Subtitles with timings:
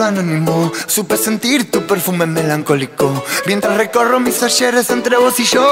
[0.00, 0.72] vuelo anónimo.
[0.86, 3.22] Supe sentir tu perfume melancólico.
[3.46, 5.64] Mientras recorro mis ayeres entre vos y yo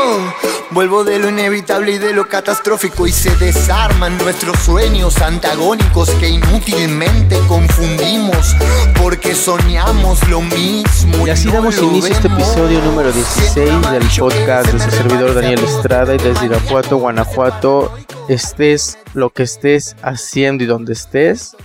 [0.70, 6.28] Vuelvo de lo inevitable y de lo catastrófico Y se desarman nuestros sueños antagónicos Que
[6.28, 8.54] inútilmente confundimos
[9.00, 14.72] Porque soñamos lo mismo Y así damos inicio a este episodio número 16 del podcast
[14.72, 17.92] de su servidor Daniel Estrada Y desde Irapuato, Guanajuato.
[18.28, 21.56] Estés lo que estés haciendo y donde estés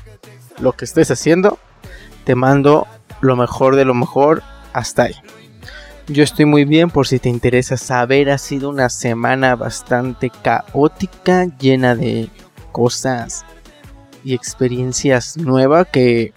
[0.59, 1.59] lo que estés haciendo,
[2.23, 2.87] te mando
[3.21, 5.15] lo mejor de lo mejor hasta ahí.
[6.07, 11.45] Yo estoy muy bien por si te interesa saber, ha sido una semana bastante caótica,
[11.57, 12.29] llena de
[12.73, 13.45] cosas
[14.23, 16.33] y experiencias nuevas que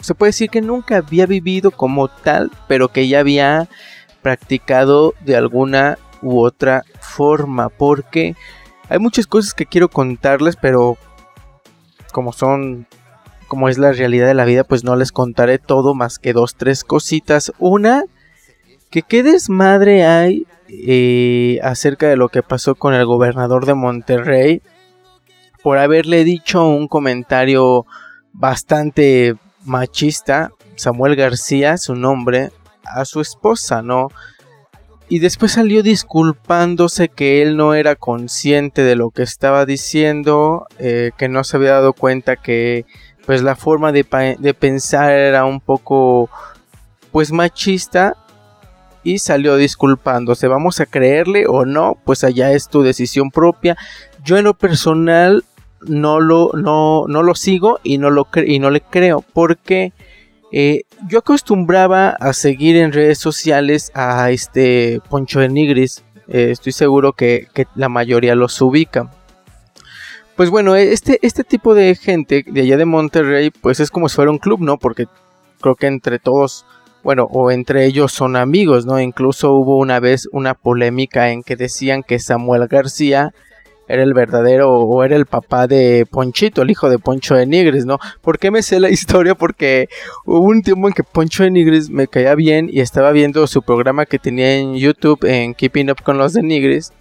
[0.00, 3.68] se puede decir que nunca había vivido como tal, pero que ya había
[4.22, 8.34] practicado de alguna u otra forma, porque
[8.88, 10.96] hay muchas cosas que quiero contarles, pero
[12.12, 12.86] como son
[13.50, 16.54] como es la realidad de la vida, pues no les contaré todo más que dos,
[16.54, 17.52] tres cositas.
[17.58, 18.04] Una,
[18.90, 24.62] que qué desmadre hay eh, acerca de lo que pasó con el gobernador de Monterrey
[25.64, 27.86] por haberle dicho un comentario
[28.32, 29.34] bastante
[29.64, 32.52] machista, Samuel García, su nombre,
[32.84, 34.10] a su esposa, ¿no?
[35.08, 41.10] Y después salió disculpándose que él no era consciente de lo que estaba diciendo, eh,
[41.18, 42.86] que no se había dado cuenta que
[43.30, 44.02] pues la forma de,
[44.58, 46.28] pensar era un poco
[47.12, 48.16] pues machista
[49.04, 50.48] y salió disculpándose.
[50.48, 53.76] Vamos a creerle o no, pues allá es tu decisión propia.
[54.24, 55.44] Yo en lo personal
[55.82, 59.92] no lo, no, no lo sigo y no, lo y no le creo porque
[60.50, 66.02] eh, yo acostumbraba a seguir en redes sociales a este Poncho de Nigris.
[66.26, 67.46] Eh, estoy seguro que,
[67.76, 69.08] la mayoría los ubica.
[70.40, 74.16] Pues bueno, este, este tipo de gente de allá de Monterrey, pues es como si
[74.16, 74.78] fuera un club, ¿no?
[74.78, 75.04] Porque
[75.60, 76.64] creo que entre todos,
[77.02, 78.98] bueno, o entre ellos son amigos, ¿no?
[78.98, 83.34] Incluso hubo una vez una polémica en que decían que Samuel García
[83.86, 87.84] era el verdadero o era el papá de Ponchito, el hijo de Poncho de Nigris,
[87.84, 87.98] ¿no?
[88.22, 89.34] ¿Por qué me sé la historia?
[89.34, 89.90] Porque
[90.24, 93.60] hubo un tiempo en que Poncho de Nigris me caía bien y estaba viendo su
[93.60, 96.94] programa que tenía en YouTube en Keeping Up con los de Nigris.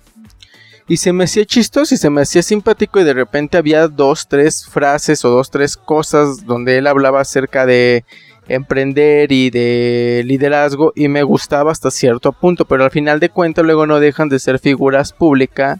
[0.89, 4.27] Y se me hacía chistoso y se me hacía simpático y de repente había dos,
[4.27, 8.03] tres frases o dos, tres cosas donde él hablaba acerca de
[8.47, 13.63] emprender y de liderazgo y me gustaba hasta cierto punto, pero al final de cuentas
[13.63, 15.79] luego no dejan de ser figuras públicas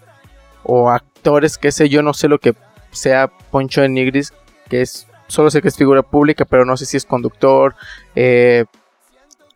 [0.62, 2.54] o actores, qué sé yo, no sé lo que
[2.92, 4.32] sea Poncho de Nigris,
[4.70, 7.74] que es, solo sé que es figura pública, pero no sé si es conductor,
[8.14, 8.66] eh,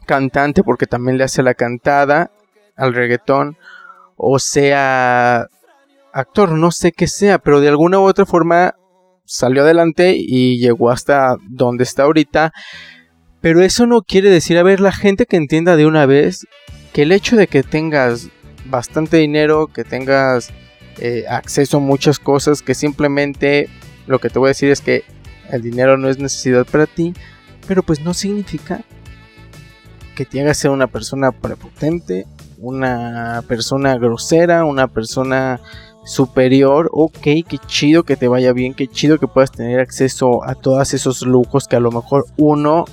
[0.07, 2.31] cantante, porque también le hace la cantada
[2.75, 3.55] al reggaetón,
[4.25, 5.47] o sea
[6.13, 8.75] actor, no sé qué sea, pero de alguna u otra forma
[9.25, 12.53] salió adelante y llegó hasta donde está ahorita.
[13.41, 16.47] Pero eso no quiere decir, a ver, la gente que entienda de una vez
[16.93, 18.29] que el hecho de que tengas
[18.65, 20.53] bastante dinero, que tengas
[20.99, 23.67] eh, acceso a muchas cosas que simplemente
[24.05, 25.03] lo que te voy a decir es que
[25.51, 27.13] el dinero no es necesidad para ti,
[27.67, 28.83] pero pues no significa
[30.15, 32.27] que te hagas ser una persona prepotente,
[32.63, 35.59] una persona grosera, una persona
[36.05, 40.55] superior, ok, qué chido que te vaya bien, qué chido que puedas tener acceso a
[40.55, 42.85] todos esos lujos que a lo mejor uno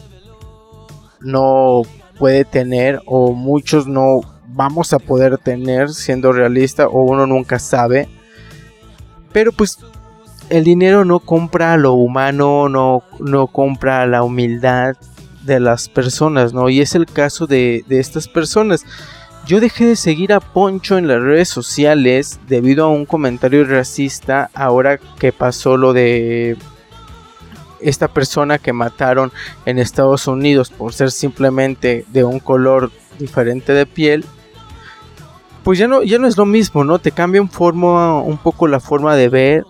[1.21, 1.83] no
[2.19, 8.09] puede tener o muchos no vamos a poder tener siendo realista o uno nunca sabe.
[9.33, 9.79] Pero pues
[10.49, 14.97] el dinero no compra lo humano, no, no compra la humildad
[15.45, 16.69] de las personas, ¿no?
[16.69, 18.85] Y es el caso de, de estas personas.
[19.47, 24.51] Yo dejé de seguir a Poncho en las redes sociales debido a un comentario racista
[24.55, 26.57] ahora que pasó lo de
[27.81, 29.33] esta persona que mataron
[29.65, 34.25] en Estados Unidos por ser simplemente de un color diferente de piel
[35.63, 36.99] pues ya no, ya no es lo mismo, ¿no?
[36.99, 39.65] Te cambia un, un poco la forma de ver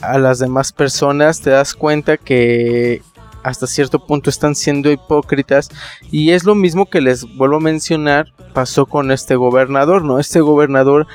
[0.00, 3.02] a las demás personas, te das cuenta que
[3.42, 5.70] hasta cierto punto están siendo hipócritas
[6.10, 10.18] y es lo mismo que les vuelvo a mencionar pasó con este gobernador, ¿no?
[10.18, 11.06] Este gobernador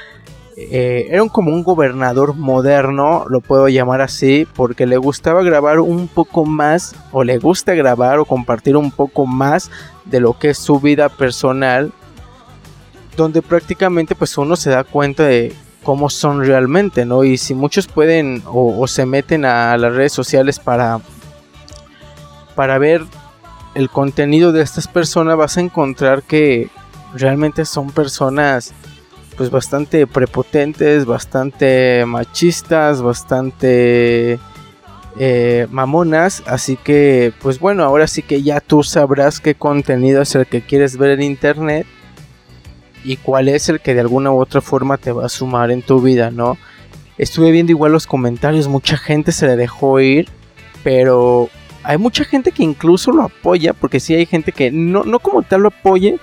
[0.57, 6.07] eh, era como un gobernador moderno, lo puedo llamar así, porque le gustaba grabar un
[6.07, 9.69] poco más, o le gusta grabar o compartir un poco más
[10.06, 11.92] de lo que es su vida personal
[13.16, 17.24] donde prácticamente pues uno se da cuenta de cómo son realmente, ¿no?
[17.24, 21.00] Y si muchos pueden o, se meten a las redes sociales para,
[22.56, 23.04] para ver
[23.75, 26.69] el contenido de estas personas, vas a encontrar que
[27.13, 28.74] realmente son personas
[29.38, 34.40] pues bastante prepotentes, bastante machistas, bastante
[35.19, 36.42] eh, mamonas.
[36.46, 40.62] Así que, pues bueno, ahora sí que ya tú sabrás qué contenido es el que
[40.62, 41.86] quieres ver en internet
[43.04, 45.81] y cuál es el que de alguna u otra forma te va a sumar en
[45.81, 46.57] tu vida, ¿no?
[47.18, 50.28] Estuve viendo igual los comentarios, mucha gente se le dejó ir,
[50.84, 51.50] pero
[51.86, 55.44] hay mucha gente que incluso lo apoya, porque sí hay gente que no, no como
[55.44, 56.20] tal lo apoye,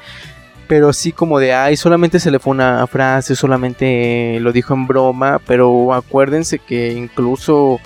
[0.67, 4.87] pero sí como de, ay, solamente se le fue una frase, solamente lo dijo en
[4.87, 7.79] broma, pero acuérdense que incluso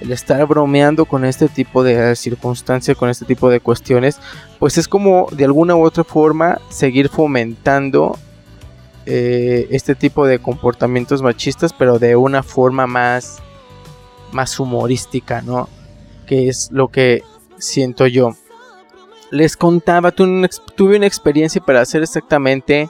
[0.00, 4.20] el estar bromeando con este tipo de circunstancias, con este tipo de cuestiones,
[4.58, 8.18] pues es como de alguna u otra forma seguir fomentando
[9.06, 13.38] eh, este tipo de comportamientos machistas, pero de una forma más,
[14.32, 15.68] más humorística, ¿no?
[16.26, 17.22] Que es lo que
[17.58, 18.30] siento yo.
[19.30, 22.88] Les contaba, tuve una experiencia para hacer exactamente,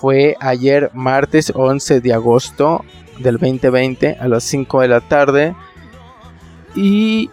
[0.00, 2.84] fue ayer martes 11 de agosto
[3.18, 5.54] del 2020 a las 5 de la tarde.
[6.74, 7.30] Y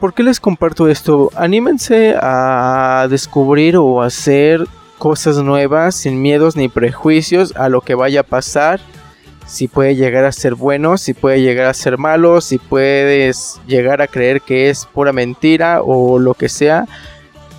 [0.00, 1.30] ¿por qué les comparto esto?
[1.34, 4.64] Anímense a descubrir o hacer
[4.98, 8.80] cosas nuevas, sin miedos ni prejuicios a lo que vaya a pasar.
[9.46, 14.02] Si puede llegar a ser bueno, si puede llegar a ser malo, si puedes llegar
[14.02, 16.86] a creer que es pura mentira o lo que sea.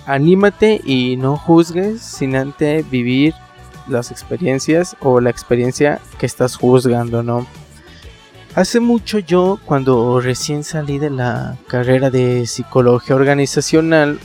[0.06, 3.34] Anímate y no juzgues sin antes vivir
[3.88, 7.46] las experiencias o la experiencia que estás juzgando, ¿no?
[8.54, 14.18] Hace mucho yo, cuando recién salí de la carrera de psicología organizacional,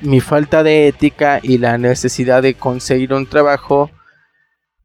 [0.00, 3.90] mi falta de ética y la necesidad de conseguir un trabajo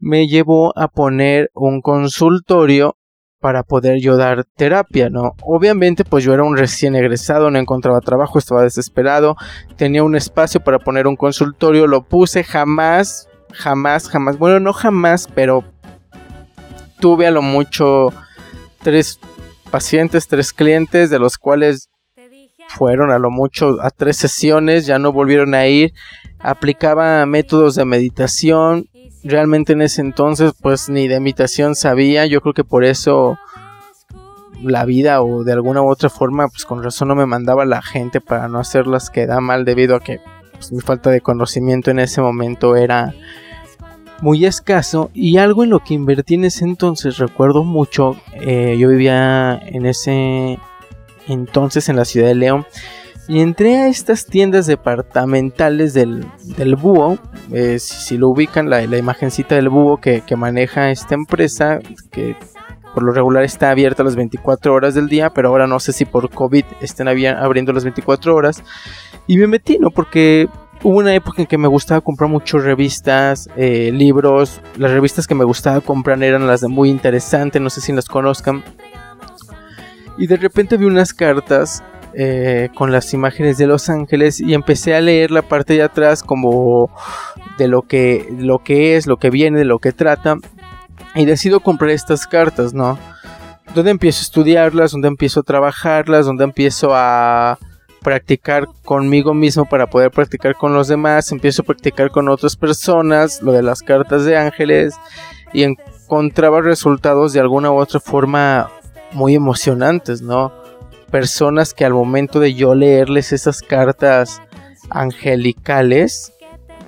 [0.04, 2.98] me llevó a poner un consultorio
[3.40, 5.32] para poder yo dar terapia, ¿no?
[5.42, 9.38] Obviamente pues yo era un recién egresado, no encontraba trabajo, estaba desesperado,
[9.78, 15.30] tenía un espacio para poner un consultorio, lo puse jamás, jamás, jamás, bueno, no jamás,
[15.34, 15.64] pero
[17.00, 18.14] tuve a lo mucho
[18.82, 19.20] tres
[19.72, 21.90] pacientes, tres clientes, de los cuales
[22.68, 25.94] fueron a lo mucho a tres sesiones, ya no volvieron a ir,
[26.40, 28.86] aplicaba métodos de meditación,
[29.24, 33.38] realmente en ese entonces pues ni de meditación sabía, yo creo que por eso
[34.62, 37.82] la vida o de alguna u otra forma pues con razón no me mandaba la
[37.82, 40.20] gente para no hacerlas quedar mal debido a que
[40.54, 43.14] pues, mi falta de conocimiento en ese momento era
[44.22, 48.90] muy escaso y algo en lo que invertí en ese entonces recuerdo mucho eh, yo
[48.90, 50.60] vivía en ese
[51.28, 52.66] entonces en la ciudad de León.
[53.28, 56.26] Y entré a estas tiendas departamentales del,
[56.76, 57.18] búho.
[57.52, 61.80] Eh, si, lo ubican, la, la imagencita del búho que, maneja esta empresa,
[62.12, 62.36] que
[62.94, 66.06] por lo regular está abierta las 24 horas del día, pero ahora no sé si
[66.06, 68.62] por COVID estén abriendo las 24 horas.
[69.26, 69.90] Y me metí, ¿no?
[69.90, 70.50] Porque
[70.84, 74.60] hubo una época en que me gustaba comprar muchas revistas, eh, libros.
[74.78, 78.06] Las revistas que me gustaba comprar eran las de muy interesante, no sé si las
[78.06, 78.64] conozcan.
[80.18, 81.82] Y de repente vi unas cartas
[82.16, 86.24] eh, con las imágenes de Los Ángeles y empecé a leer la parte de atrás
[86.24, 86.90] como
[87.58, 90.38] de lo que, lo que es, lo que viene, de lo que trata.
[91.16, 92.98] Y decido comprar estas cartas, ¿no?
[93.76, 97.58] Donde empiezo a estudiarlas, donde empiezo a trabajarlas, donde empiezo a
[98.04, 103.42] practicar conmigo mismo para poder practicar con los demás, empiezo a practicar con otras personas,
[103.42, 104.94] lo de las cartas de ángeles
[105.54, 108.70] y encontraba resultados de alguna u otra forma
[109.14, 110.63] muy emocionantes, ¿no?
[111.14, 114.42] Personas que al momento de yo leerles esas cartas
[114.90, 116.34] angelicales,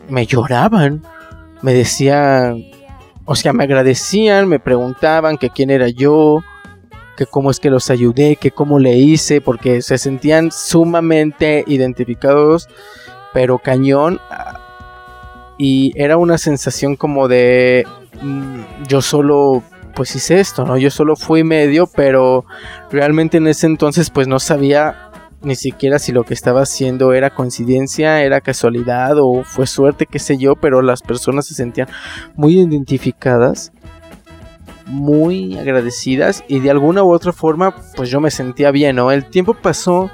[0.09, 1.03] me lloraban,
[1.61, 2.65] me decían,
[3.25, 6.43] o sea, me agradecían, me preguntaban que quién era yo,
[7.15, 12.67] que cómo es que los ayudé, que cómo le hice, porque se sentían sumamente identificados,
[13.31, 14.19] pero cañón.
[15.59, 17.85] Y era una sensación como de
[18.23, 19.61] mm, yo solo
[19.95, 20.77] pues hice esto, ¿no?
[20.77, 22.45] Yo solo fui medio, pero
[22.91, 25.11] realmente en ese entonces pues no sabía
[25.41, 30.19] ni siquiera si lo que estaba haciendo era coincidencia, era casualidad o fue suerte, qué
[30.19, 31.87] sé yo, pero las personas se sentían
[32.35, 33.71] muy identificadas,
[34.87, 39.11] muy agradecidas y de alguna u otra forma pues yo me sentía bien, ¿no?
[39.11, 40.09] El tiempo pasó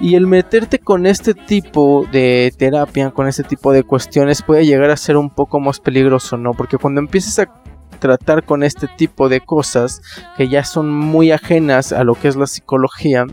[0.00, 4.90] y el meterte con este tipo de terapia, con este tipo de cuestiones puede llegar
[4.90, 6.52] a ser un poco más peligroso, ¿no?
[6.52, 7.62] Porque cuando empiezas a
[7.98, 10.02] tratar con este tipo de cosas
[10.36, 13.26] que ya son muy ajenas a lo que es la psicología,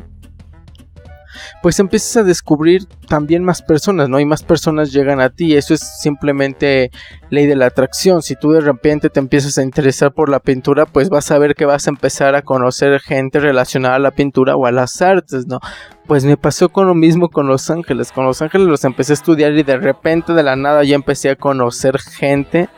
[1.62, 4.20] pues empiezas a descubrir también más personas, ¿no?
[4.20, 5.56] Y más personas llegan a ti.
[5.56, 6.92] Eso es simplemente
[7.30, 8.22] ley de la atracción.
[8.22, 11.56] Si tú de repente te empiezas a interesar por la pintura, pues vas a ver
[11.56, 15.48] que vas a empezar a conocer gente relacionada a la pintura o a las artes,
[15.48, 15.60] ¿no?
[16.08, 18.12] Pues me pasó con lo mismo con Los Ángeles.
[18.12, 21.32] Con Los Ángeles los empecé a estudiar y de repente de la nada ya empecé
[21.32, 22.70] a conocer gente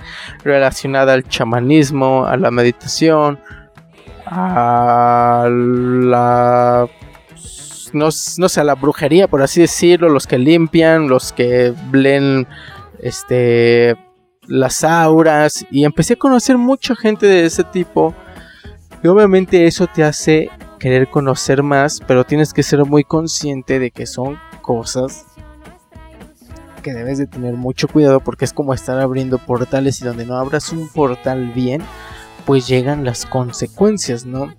[0.44, 3.40] relacionada al chamanismo, a la meditación,
[4.26, 6.88] a la
[7.94, 12.48] no, no sé, la brujería, por así decirlo, los que limpian, los que leen
[13.00, 13.96] este
[14.48, 18.14] las auras y empecé a conocer mucha gente de ese tipo.
[19.04, 23.92] Y obviamente eso te hace querer conocer más, pero tienes que ser muy consciente de
[23.92, 25.26] que son cosas
[26.82, 30.38] que debes de tener mucho cuidado porque es como estar abriendo portales y donde no
[30.38, 31.82] abras un portal bien,
[32.48, 34.54] pues llegan las consecuencias, ¿no?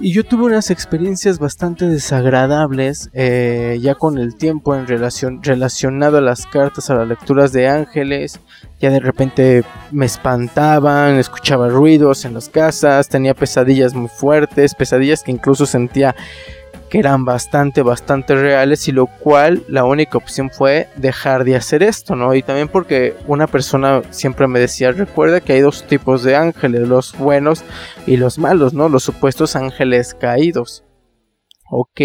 [0.00, 6.18] Y yo tuve unas experiencias bastante desagradables eh, ya con el tiempo en relación relacionado
[6.18, 8.40] a las cartas, a las lecturas de ángeles.
[8.80, 9.62] Ya de repente
[9.92, 16.16] me espantaban, escuchaba ruidos en las casas, tenía pesadillas muy fuertes, pesadillas que incluso sentía
[16.92, 21.82] que eran bastante, bastante reales y lo cual la única opción fue dejar de hacer
[21.82, 22.34] esto, ¿no?
[22.34, 26.86] Y también porque una persona siempre me decía, recuerda que hay dos tipos de ángeles,
[26.86, 27.64] los buenos
[28.06, 28.90] y los malos, ¿no?
[28.90, 30.84] Los supuestos ángeles caídos.
[31.70, 31.98] Ok,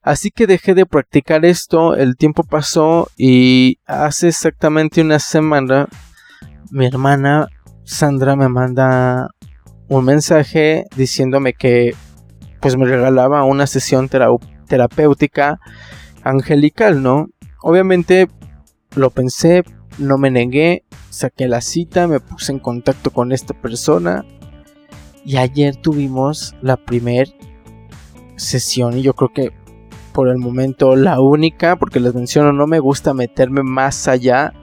[0.00, 5.86] así que dejé de practicar esto, el tiempo pasó y hace exactamente una semana
[6.70, 7.48] mi hermana
[7.84, 9.28] Sandra me manda
[9.88, 11.94] un mensaje diciéndome que
[12.64, 15.60] pues me regalaba una sesión terapéutica
[16.22, 17.26] angelical, ¿no?
[17.60, 18.26] Obviamente
[18.96, 19.64] lo pensé,
[19.98, 24.24] no me negué, saqué la cita, me puse en contacto con esta persona
[25.26, 27.34] y ayer tuvimos la primer
[28.36, 29.52] sesión y yo creo que
[30.14, 34.54] por el momento la única, porque les menciono, no me gusta meterme más allá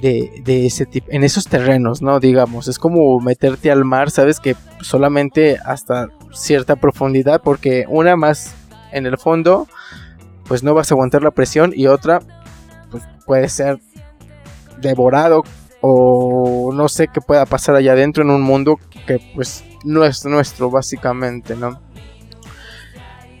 [0.00, 2.20] de, de, ese tipo, en esos terrenos, ¿no?
[2.20, 8.54] Digamos, es como meterte al mar, sabes que solamente hasta cierta profundidad, porque una más
[8.92, 9.68] en el fondo,
[10.46, 12.20] pues no vas a aguantar la presión, y otra,
[12.90, 13.78] pues puede ser
[14.80, 15.42] devorado
[15.80, 20.24] o no sé qué pueda pasar allá adentro en un mundo que pues no es
[20.24, 21.80] nuestro básicamente, ¿no?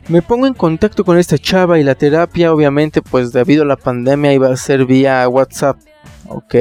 [0.08, 3.76] Me pongo en contacto con esta chava y la terapia obviamente pues debido a la
[3.76, 5.78] pandemia iba a ser vía WhatsApp
[6.28, 6.54] Ok.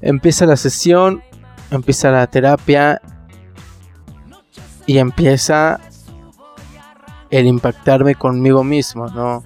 [0.00, 1.22] Empieza la sesión,
[1.70, 3.00] empieza la terapia
[4.90, 5.78] y empieza
[7.30, 9.44] el impactarme conmigo mismo, ¿no?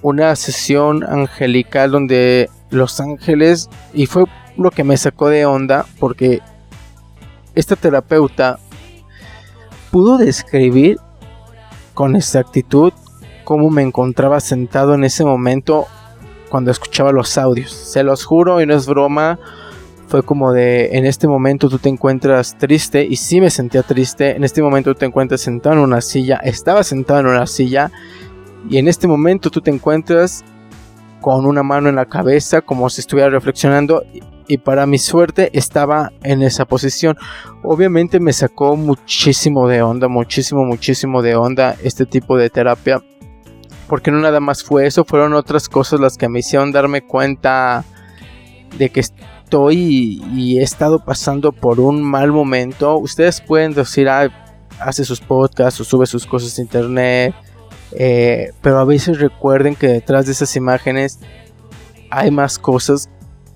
[0.00, 4.24] Una sesión angelical donde los ángeles, y fue
[4.56, 6.40] lo que me sacó de onda, porque
[7.54, 8.58] esta terapeuta
[9.90, 10.96] pudo describir
[11.92, 12.94] con exactitud
[13.44, 15.86] cómo me encontraba sentado en ese momento
[16.48, 17.70] cuando escuchaba los audios.
[17.70, 19.38] Se los juro y no es broma.
[20.06, 24.36] Fue como de, en este momento tú te encuentras triste y sí me sentía triste.
[24.36, 26.36] En este momento tú te encuentras sentado en una silla.
[26.36, 27.90] Estaba sentado en una silla.
[28.68, 30.44] Y en este momento tú te encuentras
[31.20, 34.04] con una mano en la cabeza como si estuviera reflexionando.
[34.46, 37.16] Y para mi suerte estaba en esa posición.
[37.62, 43.02] Obviamente me sacó muchísimo de onda, muchísimo, muchísimo de onda este tipo de terapia
[43.88, 47.84] porque no nada más fue eso, fueron otras cosas las que me hicieron darme cuenta
[48.78, 49.04] de que
[49.70, 52.98] y he estado pasando por un mal momento.
[52.98, 54.08] Ustedes pueden decir,
[54.80, 57.34] hace sus podcasts o sube sus cosas a internet,
[57.92, 61.20] eh, pero a veces recuerden que detrás de esas imágenes
[62.10, 63.08] hay más cosas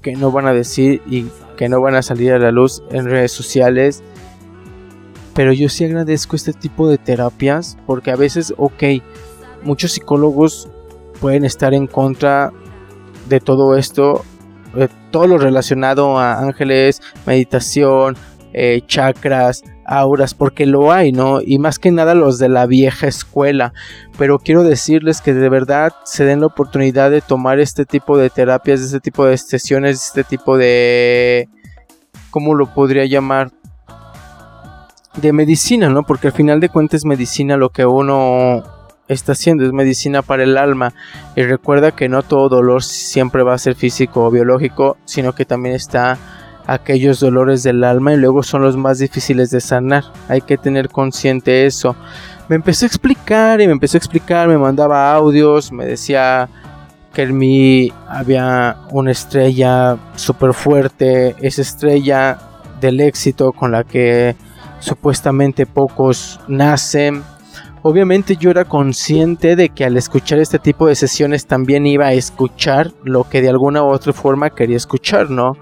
[0.03, 1.27] que no van a decir y
[1.57, 4.03] que no van a salir a la luz en redes sociales.
[5.35, 8.85] Pero yo sí agradezco este tipo de terapias porque a veces, ok,
[9.63, 10.69] muchos psicólogos
[11.21, 12.53] pueden estar en contra
[13.29, 14.25] de todo esto,
[15.11, 18.17] todo lo relacionado a ángeles, meditación,
[18.53, 21.41] eh, chakras, auras, porque lo hay, ¿no?
[21.41, 23.73] Y más que nada los de la vieja escuela.
[24.17, 28.31] Pero quiero decirles que de verdad se den la oportunidad de tomar este tipo de
[28.31, 31.49] terapias, este tipo de sesiones, este tipo de...
[32.31, 33.51] ¿Cómo lo podría llamar?
[35.17, 36.03] De medicina, ¿no?
[36.05, 38.63] Porque al final de cuentas es medicina lo que uno
[39.09, 40.93] está haciendo, es medicina para el alma.
[41.37, 45.45] Y recuerda que no todo dolor siempre va a ser físico o biológico, sino que
[45.45, 46.19] también está
[46.67, 50.05] aquellos dolores del alma y luego son los más difíciles de sanar.
[50.29, 51.97] Hay que tener consciente eso.
[52.49, 56.49] Me empezó a explicar y me empezó a explicar, me mandaba audios, me decía
[57.15, 62.39] que en mí había una estrella súper fuerte, esa estrella
[62.81, 64.37] del éxito con la que
[64.79, 67.23] supuestamente pocos nacen
[67.83, 72.13] Obviamente yo era consciente de que al escuchar este tipo de sesiones también iba a
[72.13, 75.53] escuchar lo que de alguna u otra forma quería escuchar, ¿no?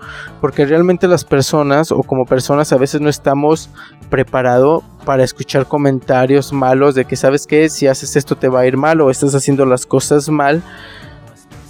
[0.40, 3.70] Porque realmente las personas o como personas a veces no estamos
[4.08, 8.66] preparados para escuchar comentarios malos de que sabes que si haces esto te va a
[8.66, 10.62] ir mal o estás haciendo las cosas mal.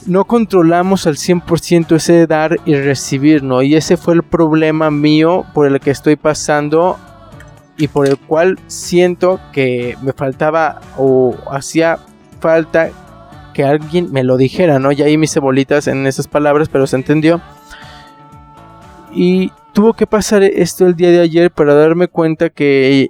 [0.07, 3.63] No controlamos al 100% ese dar y recibir, ¿no?
[3.63, 6.97] Y ese fue el problema mío por el que estoy pasando
[7.77, 11.99] y por el cual siento que me faltaba o hacía
[12.41, 12.91] falta
[13.55, 14.93] que alguien me lo dijera, ¿no?
[14.93, 17.41] Ya ahí mis bolitas en esas palabras, pero se entendió.
[19.13, 23.09] Y tuvo que pasar esto el día de ayer para darme cuenta que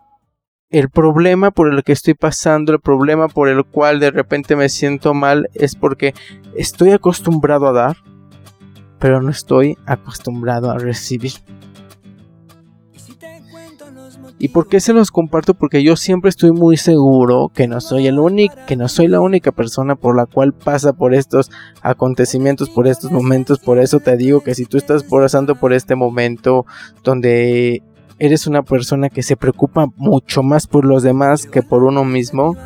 [0.70, 4.68] el problema por el que estoy pasando, el problema por el cual de repente me
[4.68, 6.14] siento mal es porque
[6.56, 7.96] estoy acostumbrado a dar,
[8.99, 11.32] pero no estoy acostumbrado a recibir.
[14.38, 15.54] ¿Y por qué se los comparto?
[15.54, 19.20] Porque yo siempre estoy muy seguro que no soy el único, que no soy la
[19.20, 21.50] única persona por la cual pasa por estos
[21.80, 23.60] acontecimientos, por estos momentos.
[23.60, 26.66] Por eso te digo que si tú estás pasando por este momento
[27.02, 27.82] donde
[28.18, 32.56] eres una persona que se preocupa mucho más por los demás que por uno mismo,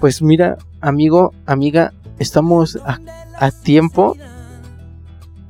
[0.00, 2.98] pues mira, amigo, amiga, estamos a,
[3.38, 4.16] a tiempo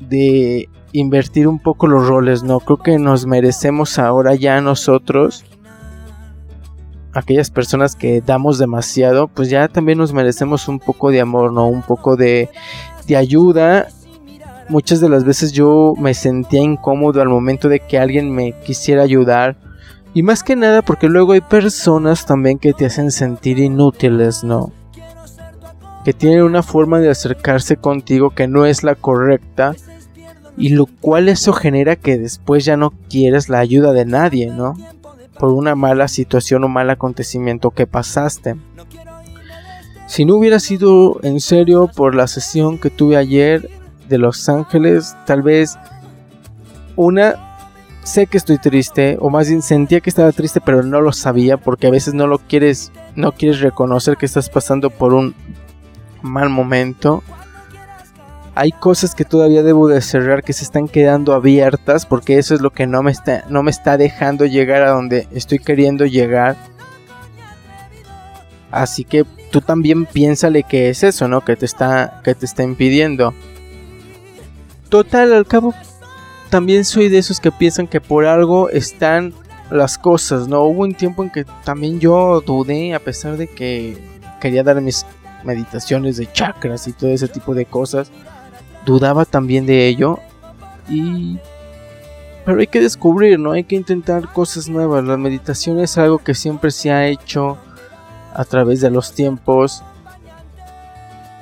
[0.00, 2.59] de invertir un poco los roles, ¿no?
[2.59, 5.45] Creo que nos merecemos ahora ya nosotros
[7.14, 11.66] aquellas personas que damos demasiado, pues ya también nos merecemos un poco de amor, ¿no?
[11.66, 12.49] Un poco de,
[13.07, 13.88] de ayuda.
[14.69, 19.02] Muchas de las veces yo me sentía incómodo al momento de que alguien me quisiera
[19.02, 19.57] ayudar.
[20.14, 24.73] Y más que nada porque luego hay personas también que te hacen sentir inútiles, ¿no?
[26.04, 29.75] Que tienen una forma de acercarse contigo que no es la correcta.
[30.57, 34.75] Y lo cual eso genera que después ya no quieres la ayuda de nadie, ¿no?
[35.43, 38.55] Por una mala situación o mal acontecimiento que pasaste.
[40.07, 43.69] Si no hubiera sido en serio por la sesión que tuve ayer
[44.09, 45.77] de Los Ángeles, tal vez
[46.95, 47.57] una
[48.05, 51.57] sé que estoy triste o más bien sentía que estaba triste pero no lo sabía
[51.57, 55.35] porque a veces no lo quieres no quieres reconocer que estás pasando por un
[56.23, 57.25] mal momento
[58.55, 62.61] hay cosas que todavía debo de cerrar que se están quedando abiertas porque eso es
[62.61, 66.57] lo que no me está, no me está dejando llegar a donde estoy queriendo llegar.
[68.71, 71.43] Así que tú también piénsale que es eso, ¿no?
[71.43, 73.35] Que te está, que te está impidiendo.
[74.91, 75.75] Total, al cabo,
[76.51, 79.33] también soy de esos que piensan que por algo están
[79.71, 80.65] las cosas, ¿no?
[80.65, 83.97] Hubo un tiempo en que también yo dudé, a pesar de que
[84.41, 85.07] quería dar mis
[85.45, 88.11] meditaciones de chakras y todo ese tipo de cosas
[88.85, 90.18] dudaba también de ello
[90.88, 91.38] y
[92.45, 93.53] pero hay que descubrir, ¿no?
[93.53, 95.05] Hay que intentar cosas nuevas.
[95.05, 97.57] La meditación es algo que siempre se ha hecho
[98.35, 99.85] a través de los tiempos.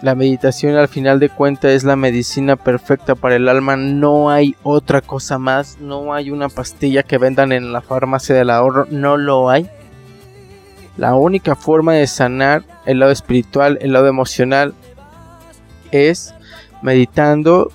[0.02, 3.76] La meditación al final de cuentas es la medicina perfecta para el alma.
[3.76, 5.78] No hay otra cosa más.
[5.80, 8.86] No hay una pastilla que vendan en la farmacia del ahorro.
[8.90, 9.70] No lo hay.
[10.98, 14.74] La única forma de sanar el lado espiritual, el lado emocional,
[15.92, 16.34] es
[16.82, 17.70] meditando,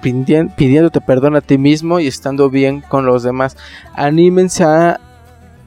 [0.00, 3.56] pidiéndote perdón a ti mismo y estando bien con los demás.
[3.94, 5.00] Anímense a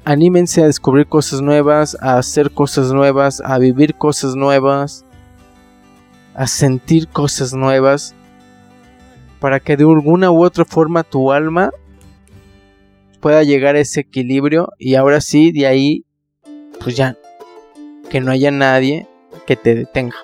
[0.03, 5.05] anímense a descubrir cosas nuevas, a hacer cosas nuevas, a vivir cosas nuevas,
[6.33, 8.15] a sentir cosas nuevas,
[9.39, 11.71] para que de alguna u otra forma tu alma
[13.19, 16.05] pueda llegar a ese equilibrio y ahora sí, de ahí,
[16.79, 17.17] pues ya,
[18.09, 19.07] que no haya nadie
[19.45, 20.15] que te detenga.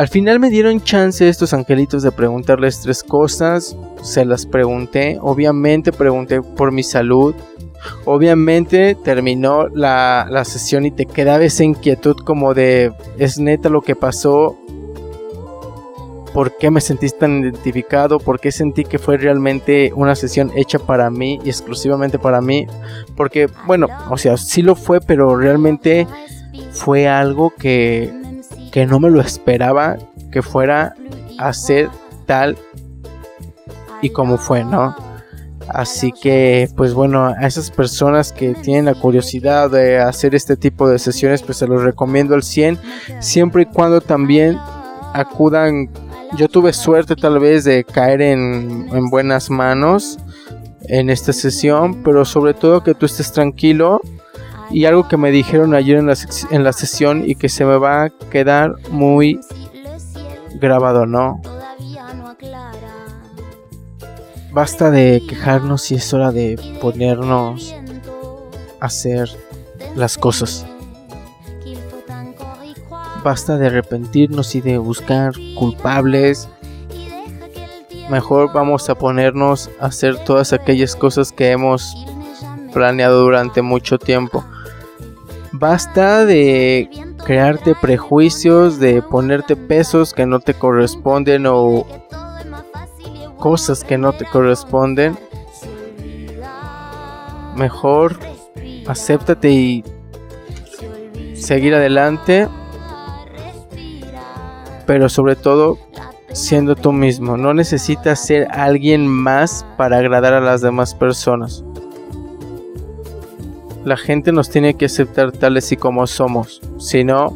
[0.00, 3.76] Al final me dieron chance estos angelitos de preguntarles tres cosas.
[4.00, 5.18] Se las pregunté.
[5.20, 7.34] Obviamente pregunté por mi salud.
[8.06, 13.94] Obviamente terminó la, sesión y te quedaba esa inquietud como de, ¿es neta lo que
[13.94, 14.56] pasó?
[16.32, 18.18] ¿Por qué me sentí tan identificado?
[18.20, 22.66] ¿Por qué sentí que fue realmente una sesión hecha para mí y exclusivamente para mí?
[23.16, 26.06] Porque, bueno, o sea, sí lo fue, pero realmente
[26.72, 28.18] fue algo que
[28.70, 29.96] que no me lo esperaba
[30.30, 30.94] que fuera
[31.38, 31.88] a ser
[32.26, 32.56] tal
[34.02, 34.94] y como fue, ¿no?
[35.68, 40.88] Así que, pues bueno, a esas personas que tienen la curiosidad de hacer este tipo
[40.88, 42.78] de sesiones, pues se los recomiendo al 100,
[43.20, 44.58] siempre y cuando también
[45.12, 45.88] acudan.
[46.36, 50.18] Yo tuve suerte tal vez de caer en, en buenas manos
[50.82, 54.00] en esta sesión, pero sobre todo que tú estés tranquilo
[54.70, 56.14] y algo que me dijeron ayer en la,
[56.50, 59.40] en la sesión y que se me va a quedar muy
[60.54, 61.40] grabado, ¿no?
[64.52, 67.72] Basta de quejarnos y es hora de ponernos
[68.80, 69.30] a hacer
[69.94, 70.66] las cosas.
[73.22, 76.48] Basta de arrepentirnos y de buscar culpables.
[78.08, 81.94] Mejor vamos a ponernos a hacer todas aquellas cosas que hemos
[82.72, 84.44] planeado durante mucho tiempo.
[85.52, 86.88] Basta de
[87.24, 91.86] crearte prejuicios, de ponerte pesos que no te corresponden o
[93.38, 95.16] cosas que no te corresponden.
[97.56, 98.18] mejor
[98.86, 99.84] acéptate y
[101.34, 102.48] seguir adelante.
[104.86, 105.78] Pero sobre todo
[106.32, 107.36] siendo tú mismo.
[107.36, 111.64] No necesitas ser alguien más para agradar a las demás personas.
[113.84, 116.60] La gente nos tiene que aceptar tales y como somos.
[116.78, 117.34] Si no,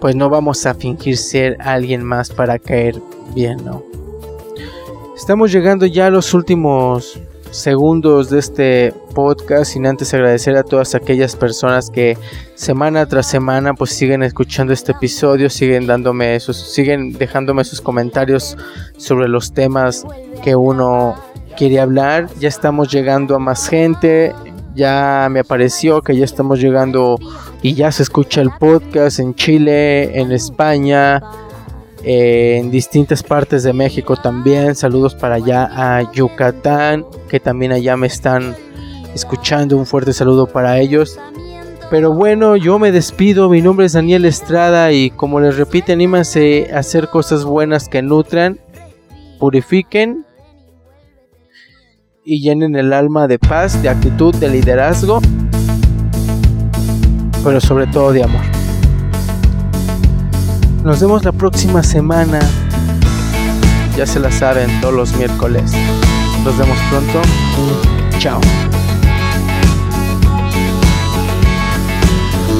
[0.00, 3.00] pues no vamos a fingir ser alguien más para caer
[3.34, 3.82] bien, ¿no?
[5.16, 7.18] Estamos llegando ya a los últimos
[7.50, 12.18] segundos de este podcast sin antes agradecer a todas aquellas personas que
[12.54, 18.56] semana tras semana pues siguen escuchando este episodio, siguen dándome sus, siguen dejándome sus comentarios
[18.98, 20.04] sobre los temas
[20.42, 21.14] que uno
[21.56, 22.28] quiere hablar.
[22.38, 24.34] Ya estamos llegando a más gente.
[24.76, 27.16] Ya me apareció que ya estamos llegando
[27.62, 31.22] y ya se escucha el podcast en Chile, en España,
[32.02, 34.74] en distintas partes de México también.
[34.74, 38.54] Saludos para allá a Yucatán, que también allá me están
[39.14, 39.78] escuchando.
[39.78, 41.18] Un fuerte saludo para ellos.
[41.90, 43.48] Pero bueno, yo me despido.
[43.48, 48.02] Mi nombre es Daniel Estrada y como les repito, anímense a hacer cosas buenas que
[48.02, 48.60] nutran,
[49.38, 50.26] purifiquen
[52.28, 55.20] y llenen el alma de paz, de actitud, de liderazgo,
[57.44, 58.42] pero sobre todo de amor.
[60.82, 62.40] Nos vemos la próxima semana.
[63.96, 65.72] Ya se la saben todos los miércoles.
[66.44, 67.22] Nos vemos pronto.
[68.18, 68.40] Chao.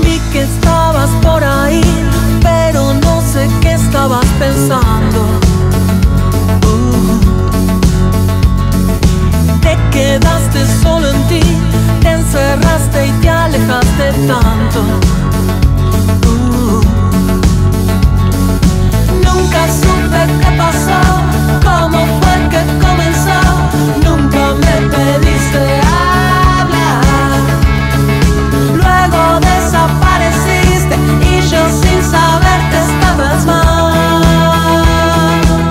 [0.05, 1.83] Vi que estabas por ahí,
[2.41, 5.56] pero no sé qué estabas pensando.
[9.97, 11.41] quedaste solo en ti,
[12.03, 14.81] te encerraste y te alejaste tanto.
[16.27, 16.83] Uh.
[19.27, 21.01] Nunca supe qué pasó,
[21.67, 23.41] cómo fue que comenzó,
[24.07, 25.63] nunca me pediste
[26.61, 27.03] hablar.
[28.81, 30.97] Luego desapareciste
[31.31, 33.56] y yo sin saber te estabas mal.